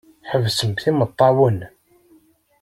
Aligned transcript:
Ḥebsemt 0.29 0.87
imeṭṭawen! 0.91 1.59